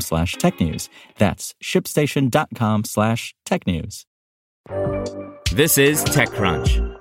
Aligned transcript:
slash 0.00 0.36
technews. 0.36 0.88
That's 1.18 1.54
shipstation.com 1.62 2.84
slash 2.84 3.34
technews. 3.46 4.04
This 5.52 5.78
is 5.78 6.04
TechCrunch. 6.04 6.94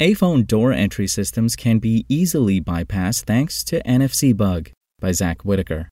Aiphone 0.00 0.46
door 0.46 0.72
entry 0.72 1.06
systems 1.06 1.56
can 1.56 1.78
be 1.78 2.06
easily 2.08 2.60
bypassed 2.60 3.24
thanks 3.24 3.62
to 3.64 3.82
NFC 3.82 4.34
Bug 4.34 4.70
by 4.98 5.12
Zack 5.12 5.42
Whittaker. 5.44 5.90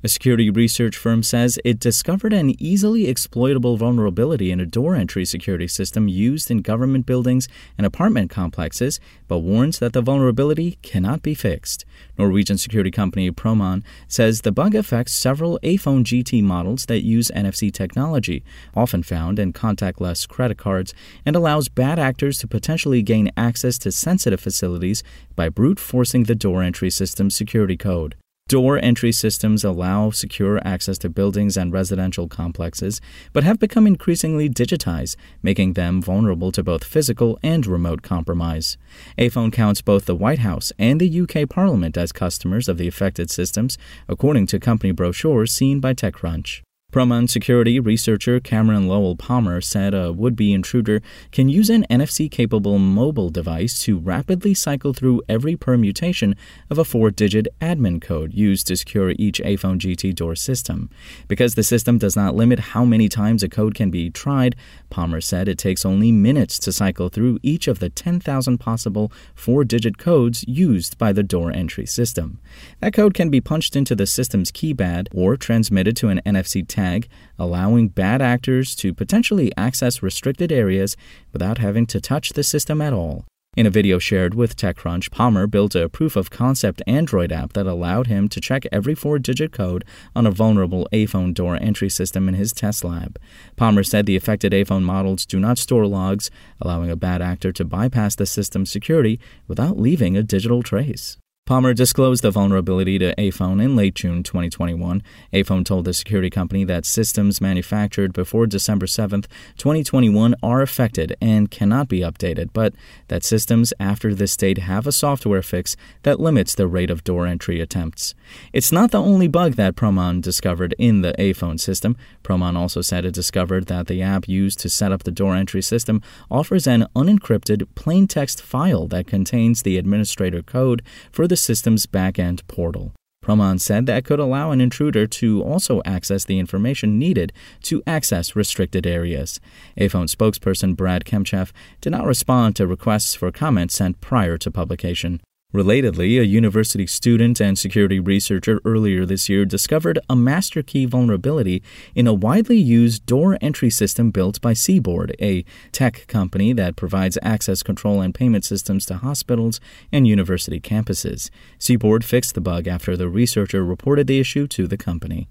A 0.00 0.06
security 0.06 0.48
research 0.48 0.96
firm 0.96 1.24
says 1.24 1.58
it 1.64 1.80
discovered 1.80 2.32
an 2.32 2.54
easily 2.62 3.08
exploitable 3.08 3.76
vulnerability 3.76 4.52
in 4.52 4.60
a 4.60 4.66
door 4.66 4.94
entry 4.94 5.24
security 5.24 5.66
system 5.66 6.06
used 6.06 6.52
in 6.52 6.62
government 6.62 7.04
buildings 7.04 7.48
and 7.76 7.84
apartment 7.84 8.30
complexes, 8.30 9.00
but 9.26 9.38
warns 9.38 9.80
that 9.80 9.94
the 9.94 10.00
vulnerability 10.00 10.78
cannot 10.82 11.22
be 11.22 11.34
fixed. 11.34 11.84
Norwegian 12.16 12.58
security 12.58 12.92
company 12.92 13.28
Promon 13.32 13.82
says 14.06 14.42
the 14.42 14.52
bug 14.52 14.76
affects 14.76 15.14
several 15.14 15.58
Aiphone 15.64 16.04
GT 16.04 16.44
models 16.44 16.86
that 16.86 17.02
use 17.02 17.32
NFC 17.34 17.72
technology, 17.72 18.44
often 18.76 19.02
found 19.02 19.40
in 19.40 19.52
contactless 19.52 20.28
credit 20.28 20.58
cards, 20.58 20.94
and 21.26 21.34
allows 21.34 21.68
bad 21.68 21.98
actors 21.98 22.38
to 22.38 22.46
potentially 22.46 23.02
gain 23.02 23.32
access 23.36 23.76
to 23.78 23.90
sensitive 23.90 24.38
facilities 24.38 25.02
by 25.34 25.48
brute 25.48 25.80
forcing 25.80 26.22
the 26.22 26.36
door 26.36 26.62
entry 26.62 26.88
system's 26.88 27.34
security 27.34 27.76
code. 27.76 28.14
Door 28.48 28.78
entry 28.78 29.12
systems 29.12 29.62
allow 29.62 30.08
secure 30.08 30.58
access 30.66 30.96
to 30.98 31.10
buildings 31.10 31.58
and 31.58 31.70
residential 31.70 32.28
complexes, 32.28 32.98
but 33.34 33.44
have 33.44 33.58
become 33.58 33.86
increasingly 33.86 34.48
digitized, 34.48 35.16
making 35.42 35.74
them 35.74 36.00
vulnerable 36.00 36.50
to 36.52 36.62
both 36.62 36.82
physical 36.82 37.38
and 37.42 37.66
remote 37.66 38.00
compromise. 38.00 38.78
Aiphone 39.18 39.52
counts 39.52 39.82
both 39.82 40.06
the 40.06 40.16
White 40.16 40.38
House 40.38 40.72
and 40.78 40.98
the 40.98 41.20
UK 41.20 41.46
Parliament 41.46 41.98
as 41.98 42.10
customers 42.10 42.70
of 42.70 42.78
the 42.78 42.88
affected 42.88 43.30
systems, 43.30 43.76
according 44.08 44.46
to 44.46 44.58
company 44.58 44.92
brochures 44.92 45.52
seen 45.52 45.78
by 45.78 45.92
TechCrunch. 45.92 46.62
Promon 46.90 47.28
security 47.28 47.78
researcher 47.78 48.40
Cameron 48.40 48.88
Lowell 48.88 49.14
Palmer 49.14 49.60
said 49.60 49.92
a 49.92 50.10
would 50.10 50.34
be 50.34 50.54
intruder 50.54 51.02
can 51.30 51.50
use 51.50 51.68
an 51.68 51.84
NFC 51.90 52.30
capable 52.30 52.78
mobile 52.78 53.28
device 53.28 53.78
to 53.80 53.98
rapidly 53.98 54.54
cycle 54.54 54.94
through 54.94 55.20
every 55.28 55.54
permutation 55.54 56.34
of 56.70 56.78
a 56.78 56.86
four 56.86 57.10
digit 57.10 57.46
admin 57.60 58.00
code 58.00 58.32
used 58.32 58.66
to 58.68 58.76
secure 58.78 59.10
each 59.18 59.38
Aiphone 59.40 59.78
GT 59.78 60.14
door 60.14 60.34
system. 60.34 60.88
Because 61.28 61.56
the 61.56 61.62
system 61.62 61.98
does 61.98 62.16
not 62.16 62.34
limit 62.34 62.58
how 62.58 62.86
many 62.86 63.10
times 63.10 63.42
a 63.42 63.50
code 63.50 63.74
can 63.74 63.90
be 63.90 64.08
tried, 64.08 64.56
Palmer 64.88 65.20
said 65.20 65.46
it 65.46 65.58
takes 65.58 65.84
only 65.84 66.10
minutes 66.10 66.58
to 66.60 66.72
cycle 66.72 67.10
through 67.10 67.38
each 67.42 67.68
of 67.68 67.80
the 67.80 67.90
10,000 67.90 68.56
possible 68.56 69.12
four 69.34 69.62
digit 69.62 69.98
codes 69.98 70.42
used 70.48 70.96
by 70.96 71.12
the 71.12 71.22
door 71.22 71.52
entry 71.52 71.84
system. 71.84 72.40
That 72.80 72.94
code 72.94 73.12
can 73.12 73.28
be 73.28 73.42
punched 73.42 73.76
into 73.76 73.94
the 73.94 74.06
system's 74.06 74.50
keypad 74.50 75.08
or 75.12 75.36
transmitted 75.36 75.94
to 75.98 76.08
an 76.08 76.22
NFC 76.24 76.66
tag, 76.78 77.08
allowing 77.38 77.88
bad 77.88 78.22
actors 78.22 78.76
to 78.76 78.94
potentially 78.94 79.52
access 79.56 80.02
restricted 80.02 80.52
areas 80.52 80.96
without 81.32 81.58
having 81.58 81.86
to 81.86 82.00
touch 82.00 82.30
the 82.34 82.44
system 82.44 82.80
at 82.80 82.92
all. 82.92 83.24
In 83.56 83.66
a 83.66 83.70
video 83.70 83.98
shared 83.98 84.34
with 84.34 84.54
TechCrunch, 84.54 85.10
Palmer 85.10 85.48
built 85.48 85.74
a 85.74 85.88
proof 85.88 86.14
of 86.14 86.30
concept 86.30 86.80
Android 86.86 87.32
app 87.32 87.54
that 87.54 87.66
allowed 87.66 88.06
him 88.06 88.28
to 88.28 88.40
check 88.40 88.62
every 88.70 88.94
four 88.94 89.18
digit 89.18 89.50
code 89.50 89.84
on 90.14 90.26
a 90.26 90.30
vulnerable 90.30 90.86
Aiphone 90.92 91.34
door 91.34 91.56
entry 91.56 91.88
system 91.88 92.28
in 92.28 92.34
his 92.34 92.52
test 92.52 92.84
lab. 92.84 93.18
Palmer 93.56 93.82
said 93.82 94.06
the 94.06 94.14
affected 94.14 94.52
Aiphone 94.52 94.84
models 94.84 95.26
do 95.26 95.40
not 95.40 95.58
store 95.58 95.86
logs, 95.86 96.30
allowing 96.60 96.90
a 96.90 97.02
bad 97.08 97.20
actor 97.20 97.50
to 97.50 97.64
bypass 97.64 98.14
the 98.14 98.26
system's 98.26 98.70
security 98.70 99.18
without 99.48 99.76
leaving 99.76 100.16
a 100.16 100.22
digital 100.22 100.62
trace. 100.62 101.18
Palmer 101.48 101.72
disclosed 101.72 102.22
the 102.22 102.30
vulnerability 102.30 102.98
to 102.98 103.14
Aiphone 103.14 103.64
in 103.64 103.74
late 103.74 103.94
June 103.94 104.22
2021. 104.22 105.02
Aiphone 105.32 105.64
told 105.64 105.86
the 105.86 105.94
security 105.94 106.28
company 106.28 106.62
that 106.64 106.84
systems 106.84 107.40
manufactured 107.40 108.12
before 108.12 108.46
December 108.46 108.86
7, 108.86 109.22
2021 109.56 110.34
are 110.42 110.60
affected 110.60 111.16
and 111.22 111.50
cannot 111.50 111.88
be 111.88 112.00
updated, 112.00 112.50
but 112.52 112.74
that 113.06 113.24
systems 113.24 113.72
after 113.80 114.14
this 114.14 114.36
date 114.36 114.58
have 114.58 114.86
a 114.86 114.92
software 114.92 115.40
fix 115.40 115.74
that 116.02 116.20
limits 116.20 116.54
the 116.54 116.66
rate 116.66 116.90
of 116.90 117.02
door 117.02 117.26
entry 117.26 117.62
attempts. 117.62 118.14
It's 118.52 118.70
not 118.70 118.90
the 118.90 119.00
only 119.00 119.26
bug 119.26 119.54
that 119.54 119.74
Promon 119.74 120.20
discovered 120.20 120.74
in 120.78 121.00
the 121.00 121.14
Aiphone 121.18 121.58
system. 121.58 121.96
Promon 122.22 122.56
also 122.58 122.82
said 122.82 123.06
it 123.06 123.14
discovered 123.14 123.68
that 123.68 123.86
the 123.86 124.02
app 124.02 124.28
used 124.28 124.58
to 124.58 124.68
set 124.68 124.92
up 124.92 125.04
the 125.04 125.10
door 125.10 125.34
entry 125.34 125.62
system 125.62 126.02
offers 126.30 126.66
an 126.66 126.86
unencrypted 126.94 127.66
plain 127.74 128.06
text 128.06 128.42
file 128.42 128.86
that 128.88 129.06
contains 129.06 129.62
the 129.62 129.78
administrator 129.78 130.42
code 130.42 130.82
for 131.10 131.26
the 131.26 131.37
system's 131.38 131.86
backend 131.86 132.46
portal. 132.46 132.92
Promon 133.22 133.60
said 133.60 133.84
that 133.86 134.04
could 134.04 134.18
allow 134.18 134.52
an 134.52 134.60
intruder 134.60 135.06
to 135.06 135.42
also 135.42 135.82
access 135.84 136.24
the 136.24 136.38
information 136.38 136.98
needed 136.98 137.32
to 137.64 137.82
access 137.86 138.34
restricted 138.34 138.86
areas. 138.86 139.38
Aiphone 139.76 140.08
spokesperson 140.08 140.74
Brad 140.74 141.04
Kemcheff 141.04 141.52
did 141.80 141.90
not 141.90 142.06
respond 142.06 142.56
to 142.56 142.66
requests 142.66 143.14
for 143.14 143.30
comment 143.30 143.70
sent 143.70 144.00
prior 144.00 144.38
to 144.38 144.50
publication. 144.50 145.20
Relatedly, 145.54 146.20
a 146.20 146.26
university 146.26 146.86
student 146.86 147.40
and 147.40 147.58
security 147.58 147.98
researcher 147.98 148.60
earlier 148.66 149.06
this 149.06 149.30
year 149.30 149.46
discovered 149.46 149.98
a 150.06 150.14
master 150.14 150.62
key 150.62 150.84
vulnerability 150.84 151.62
in 151.94 152.06
a 152.06 152.12
widely 152.12 152.58
used 152.58 153.06
door 153.06 153.38
entry 153.40 153.70
system 153.70 154.10
built 154.10 154.42
by 154.42 154.52
CBORD, 154.52 155.14
a 155.22 155.46
tech 155.72 156.06
company 156.06 156.52
that 156.52 156.76
provides 156.76 157.16
access 157.22 157.62
control 157.62 158.02
and 158.02 158.14
payment 158.14 158.44
systems 158.44 158.84
to 158.84 158.98
hospitals 158.98 159.58
and 159.90 160.06
university 160.06 160.60
campuses. 160.60 161.30
CBORD 161.58 162.04
fixed 162.04 162.34
the 162.34 162.42
bug 162.42 162.68
after 162.68 162.94
the 162.94 163.08
researcher 163.08 163.64
reported 163.64 164.06
the 164.06 164.20
issue 164.20 164.46
to 164.48 164.66
the 164.66 164.76
company. 164.76 165.30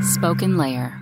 Spoken 0.00 0.56
Layer. 0.56 1.01